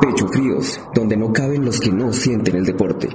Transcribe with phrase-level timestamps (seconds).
[0.00, 3.08] Pecho Fríos, donde no caben los que no sienten el deporte.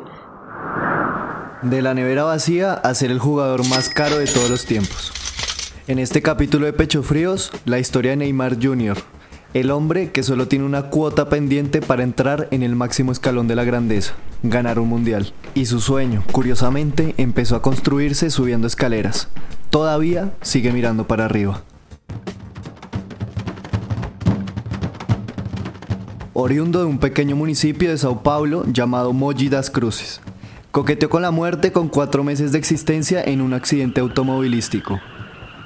[1.63, 5.11] De la nevera vacía a ser el jugador más caro de todos los tiempos.
[5.87, 8.97] En este capítulo de Pecho Fríos, la historia de Neymar Jr.,
[9.55, 13.55] el hombre que solo tiene una cuota pendiente para entrar en el máximo escalón de
[13.55, 14.13] la grandeza,
[14.43, 15.33] ganar un mundial.
[15.55, 19.29] Y su sueño, curiosamente, empezó a construirse subiendo escaleras.
[19.71, 21.63] Todavía sigue mirando para arriba.
[26.37, 30.19] Oriundo de un pequeño municipio de Sao Paulo llamado Mogi das Cruzes.
[30.71, 34.99] Coqueteó con la muerte con cuatro meses de existencia en un accidente automovilístico.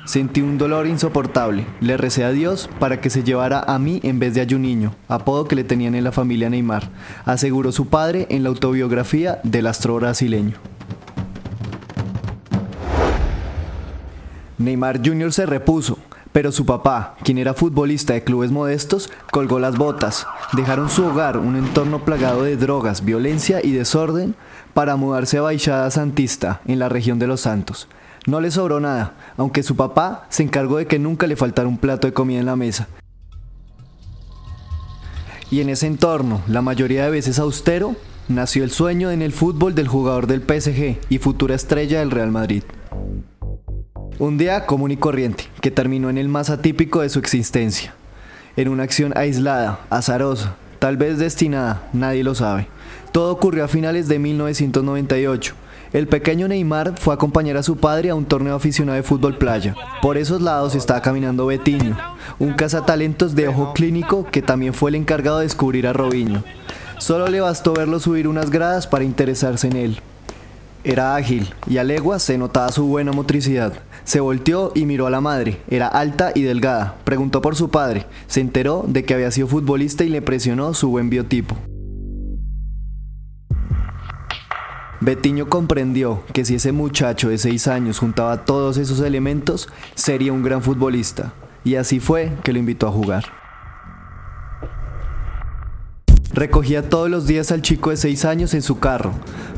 [0.05, 1.65] Sentí un dolor insoportable.
[1.81, 4.93] Le recé a Dios para que se llevara a mí en vez de a Juninho,
[5.07, 6.87] apodo que le tenían en la familia Neymar,
[7.25, 10.57] aseguró su padre en la autobiografía del astro brasileño.
[14.59, 15.33] Neymar Jr.
[15.33, 15.97] se repuso,
[16.31, 20.27] pero su papá, quien era futbolista de clubes modestos, colgó las botas.
[20.53, 24.35] Dejaron su hogar, un entorno plagado de drogas, violencia y desorden,
[24.73, 27.87] para mudarse a Baixada Santista, en la región de Los Santos.
[28.27, 31.77] No le sobró nada, aunque su papá se encargó de que nunca le faltara un
[31.77, 32.87] plato de comida en la mesa.
[35.51, 37.95] Y en ese entorno, la mayoría de veces austero,
[38.27, 42.29] nació el sueño en el fútbol del jugador del PSG y futura estrella del Real
[42.29, 42.63] Madrid.
[44.19, 47.93] Un día común y corriente, que terminó en el más atípico de su existencia.
[48.55, 52.67] En una acción aislada, azarosa, tal vez destinada, nadie lo sabe.
[53.11, 55.55] Todo ocurrió a finales de 1998
[55.91, 59.39] el pequeño Neymar fue a acompañar a su padre a un torneo aficionado de fútbol
[59.39, 59.73] playa.
[60.03, 61.97] Por esos lados estaba caminando Betiño,
[62.37, 66.43] un cazatalentos de ojo clínico que también fue el encargado de descubrir a Robinho.
[66.99, 69.99] Solo le bastó verlo subir unas gradas para interesarse en él.
[70.83, 73.73] Era ágil y a legua se notaba su buena motricidad.
[74.09, 75.61] Se volteó y miró a la madre.
[75.69, 76.97] Era alta y delgada.
[77.03, 78.07] Preguntó por su padre.
[78.25, 81.55] Se enteró de que había sido futbolista y le presionó su buen biotipo.
[84.99, 90.41] Betiño comprendió que si ese muchacho de 6 años juntaba todos esos elementos, sería un
[90.41, 91.33] gran futbolista,
[91.63, 93.38] y así fue que lo invitó a jugar.
[96.39, 99.11] Recogía todos los días al chico de 6 años en su carro,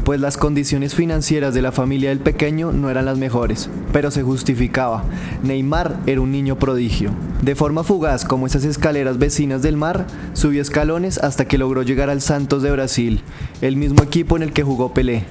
[0.03, 4.23] pues las condiciones financieras de la familia del pequeño no eran las mejores, pero se
[4.23, 5.03] justificaba.
[5.43, 7.11] Neymar era un niño prodigio.
[7.43, 12.09] De forma fugaz, como esas escaleras vecinas del mar, subió escalones hasta que logró llegar
[12.09, 13.21] al Santos de Brasil,
[13.61, 15.25] el mismo equipo en el que jugó Pelé.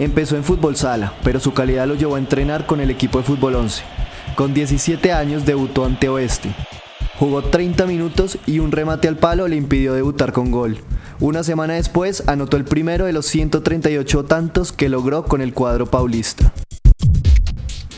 [0.00, 3.24] Empezó en fútbol sala, pero su calidad lo llevó a entrenar con el equipo de
[3.24, 3.84] fútbol 11.
[4.34, 6.52] Con 17 años debutó ante Oeste,
[7.18, 10.78] Jugó 30 minutos y un remate al palo le impidió debutar con gol.
[11.20, 15.86] Una semana después anotó el primero de los 138 tantos que logró con el cuadro
[15.86, 16.52] paulista.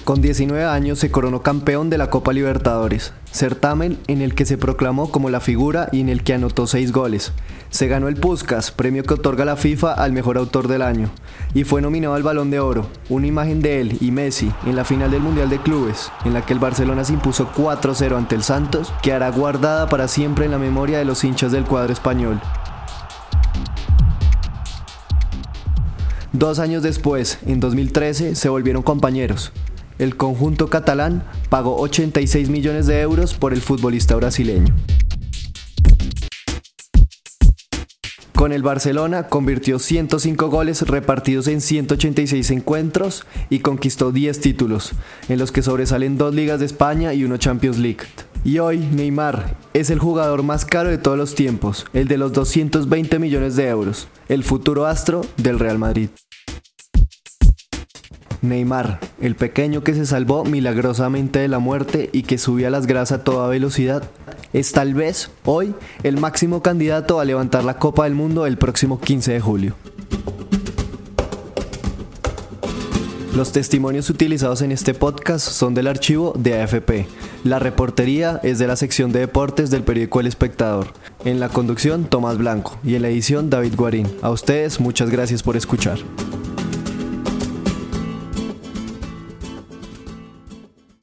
[0.06, 4.56] Con 19 años se coronó campeón de la Copa Libertadores, certamen en el que se
[4.56, 7.32] proclamó como la figura y en el que anotó 6 goles.
[7.70, 11.10] Se ganó el Puskas, premio que otorga la FIFA al mejor autor del año,
[11.54, 14.84] y fue nominado al Balón de Oro, una imagen de él y Messi en la
[14.84, 18.44] final del Mundial de Clubes, en la que el Barcelona se impuso 4-0 ante el
[18.44, 22.40] Santos, que hará guardada para siempre en la memoria de los hinchas del cuadro español.
[26.32, 29.52] Dos años después, en 2013, se volvieron compañeros,
[29.98, 34.74] el conjunto catalán pagó 86 millones de euros por el futbolista brasileño.
[38.36, 44.92] Con el Barcelona convirtió 105 goles repartidos en 186 encuentros y conquistó 10 títulos,
[45.30, 48.04] en los que sobresalen dos ligas de España y uno Champions League.
[48.44, 52.34] Y hoy Neymar es el jugador más caro de todos los tiempos, el de los
[52.34, 56.10] 220 millones de euros, el futuro astro del Real Madrid.
[58.42, 63.12] Neymar, el pequeño que se salvó milagrosamente de la muerte y que subía las gradas
[63.12, 64.02] a toda velocidad,
[64.52, 69.00] es tal vez hoy el máximo candidato a levantar la Copa del Mundo el próximo
[69.00, 69.76] 15 de julio.
[73.36, 77.06] Los testimonios utilizados en este podcast son del archivo de AFP.
[77.44, 80.94] La reportería es de la sección de deportes del periódico El Espectador.
[81.22, 84.10] En la conducción, Tomás Blanco y en la edición, David Guarín.
[84.22, 85.98] A ustedes, muchas gracias por escuchar.